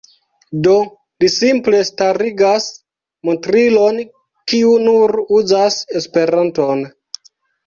[0.67, 0.71] Do,
[1.23, 2.65] li simple starigas
[3.29, 4.01] montrilon,
[4.53, 6.83] kiu nur uzas Esperanton.